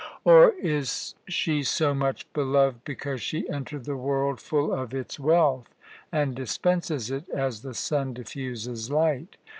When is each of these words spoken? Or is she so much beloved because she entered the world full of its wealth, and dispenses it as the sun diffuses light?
Or 0.23 0.53
is 0.53 1.13
she 1.29 1.61
so 1.61 1.93
much 1.93 2.25
beloved 2.33 2.83
because 2.85 3.21
she 3.21 3.47
entered 3.47 3.85
the 3.85 3.95
world 3.95 4.41
full 4.41 4.73
of 4.73 4.95
its 4.95 5.19
wealth, 5.19 5.75
and 6.11 6.33
dispenses 6.35 7.11
it 7.11 7.29
as 7.29 7.61
the 7.61 7.75
sun 7.75 8.15
diffuses 8.15 8.89
light? 8.89 9.37